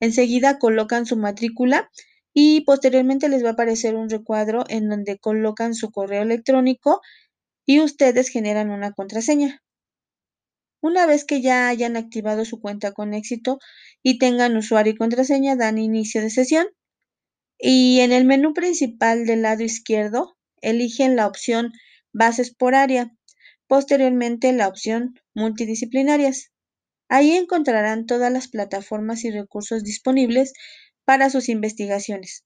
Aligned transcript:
enseguida 0.00 0.58
colocan 0.58 1.06
su 1.06 1.16
matrícula 1.16 1.90
y 2.32 2.62
posteriormente 2.62 3.28
les 3.28 3.44
va 3.44 3.50
a 3.50 3.52
aparecer 3.52 3.94
un 3.96 4.10
recuadro 4.10 4.64
en 4.68 4.88
donde 4.88 5.18
colocan 5.18 5.74
su 5.74 5.90
correo 5.90 6.22
electrónico 6.22 7.00
y 7.66 7.80
ustedes 7.80 8.28
generan 8.28 8.70
una 8.70 8.92
contraseña. 8.92 9.62
Una 10.84 11.06
vez 11.06 11.24
que 11.24 11.40
ya 11.40 11.68
hayan 11.68 11.96
activado 11.96 12.44
su 12.44 12.60
cuenta 12.60 12.92
con 12.92 13.14
éxito 13.14 13.58
y 14.02 14.18
tengan 14.18 14.54
usuario 14.54 14.92
y 14.92 14.96
contraseña, 14.96 15.56
dan 15.56 15.78
inicio 15.78 16.20
de 16.20 16.28
sesión. 16.28 16.66
Y 17.58 18.00
en 18.00 18.12
el 18.12 18.26
menú 18.26 18.52
principal 18.52 19.24
del 19.24 19.40
lado 19.40 19.62
izquierdo, 19.62 20.36
eligen 20.60 21.16
la 21.16 21.26
opción 21.26 21.72
Bases 22.12 22.54
por 22.54 22.74
área, 22.74 23.16
posteriormente 23.66 24.52
la 24.52 24.68
opción 24.68 25.14
Multidisciplinarias. 25.32 26.52
Ahí 27.08 27.32
encontrarán 27.32 28.04
todas 28.04 28.30
las 28.30 28.48
plataformas 28.48 29.24
y 29.24 29.30
recursos 29.30 29.84
disponibles 29.84 30.52
para 31.06 31.30
sus 31.30 31.48
investigaciones. 31.48 32.44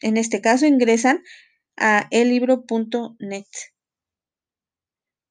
En 0.00 0.16
este 0.16 0.40
caso 0.40 0.66
ingresan 0.66 1.22
a 1.76 2.08
elibro.net. 2.10 3.46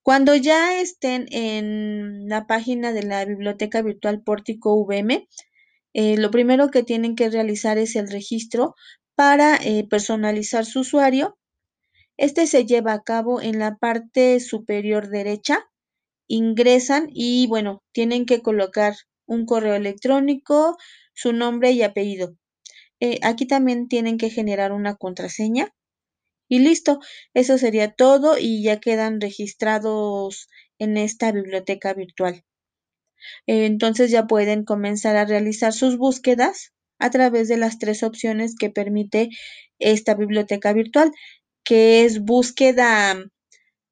Cuando 0.03 0.35
ya 0.35 0.81
estén 0.81 1.27
en 1.31 2.27
la 2.27 2.45
página 2.45 2.91
de 2.91 3.03
la 3.03 3.23
biblioteca 3.23 3.81
virtual 3.81 4.21
Pórtico 4.21 4.75
VM, 4.75 5.29
eh, 5.93 6.17
lo 6.17 6.29
primero 6.29 6.69
que 6.71 6.83
tienen 6.83 7.15
que 7.15 7.29
realizar 7.29 7.77
es 7.77 7.95
el 7.95 8.11
registro 8.11 8.75
para 9.15 9.55
eh, 9.55 9.87
personalizar 9.89 10.65
su 10.65 10.81
usuario. 10.81 11.37
Este 12.17 12.47
se 12.47 12.65
lleva 12.65 12.91
a 12.91 13.03
cabo 13.03 13.41
en 13.41 13.59
la 13.59 13.77
parte 13.77 14.41
superior 14.41 15.07
derecha. 15.07 15.69
Ingresan 16.27 17.07
y 17.09 17.47
bueno, 17.47 17.81
tienen 17.93 18.25
que 18.25 18.41
colocar 18.41 18.95
un 19.25 19.45
correo 19.45 19.75
electrónico, 19.75 20.75
su 21.13 21.31
nombre 21.31 21.71
y 21.71 21.81
apellido. 21.81 22.35
Eh, 22.99 23.19
aquí 23.23 23.45
también 23.45 23.87
tienen 23.87 24.17
que 24.17 24.29
generar 24.29 24.73
una 24.73 24.95
contraseña 24.95 25.73
y 26.53 26.59
listo, 26.59 26.99
eso 27.33 27.57
sería 27.57 27.93
todo 27.93 28.37
y 28.37 28.61
ya 28.61 28.79
quedan 28.79 29.19
registrados 29.19 30.49
en 30.77 30.97
esta 30.97 31.31
biblioteca 31.31 31.95
virtual. 31.95 32.43
Entonces 33.47 34.11
ya 34.11 34.27
pueden 34.27 34.63
comenzar 34.63 35.15
a 35.15 35.25
realizar 35.25 35.73
sus 35.73 35.97
búsquedas 35.97 36.71
a 36.99 37.09
través 37.09 37.47
de 37.47 37.57
las 37.57 37.79
tres 37.79 38.03
opciones 38.03 38.53
que 38.55 38.69
permite 38.69 39.29
esta 39.79 40.13
biblioteca 40.13 40.73
virtual, 40.73 41.11
que 41.63 42.05
es 42.05 42.19
búsqueda 42.19 43.15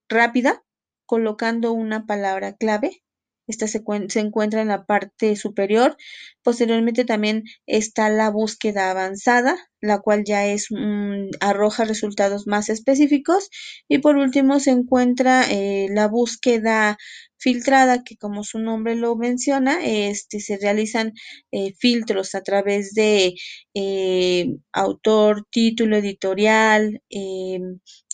rápida, 0.08 0.64
colocando 1.08 1.72
una 1.72 2.06
palabra 2.06 2.54
clave, 2.54 3.02
esta 3.52 3.68
se, 3.68 3.84
encuentra 4.20 4.62
en 4.62 4.70
la 4.70 4.86
parte 4.86 5.36
superior. 5.36 5.96
Posteriormente 6.44 7.06
también 7.06 7.44
está 7.68 8.10
la 8.10 8.30
búsqueda 8.32 8.90
avanzada, 8.90 9.58
la 9.82 10.00
cual 10.00 10.24
ya 10.26 10.48
es 10.48 10.68
mm, 10.72 11.30
arroja 11.40 11.86
resultados 11.86 12.48
más 12.48 12.70
específicos. 12.70 13.50
Y 13.88 14.00
por 14.00 14.16
último 14.18 14.60
se 14.60 14.72
encuentra 14.72 15.44
eh, 15.52 15.88
la 15.92 16.08
búsqueda 16.08 16.98
filtrada, 17.38 18.04
que 18.04 18.18
como 18.18 18.44
su 18.44 18.60
nombre 18.60 18.96
lo 18.96 19.16
menciona, 19.16 19.84
este, 19.84 20.40
se 20.40 20.58
realizan 20.58 21.14
eh, 21.52 21.74
filtros 21.78 22.36
a 22.36 22.42
través 22.42 22.94
de 22.94 23.36
eh, 23.74 24.48
autor, 24.74 25.46
título 25.52 25.98
editorial, 25.98 27.02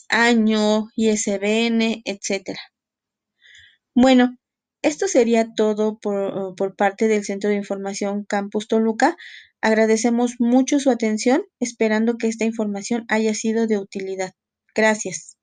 año, 0.09 0.87
ISBN, 0.95 2.01
etcétera. 2.05 2.59
Bueno, 3.99 4.37
esto 4.87 5.07
sería 5.07 5.53
todo 5.53 5.99
por, 5.99 6.75
parte 6.75 7.07
del 7.07 7.23
Centro 7.25 7.49
de 7.49 7.57
Información 7.57 8.23
Campus 8.23 8.67
Toluca. 8.67 9.15
Agradecemos 9.61 10.35
mucho 10.39 10.79
su 10.79 10.89
atención, 10.89 11.43
esperando 11.59 12.17
que 12.17 12.27
esta 12.27 12.45
información 12.45 13.05
haya 13.09 13.33
sido 13.33 13.67
de 13.67 13.77
utilidad. 13.77 14.33
Gracias. 14.73 15.36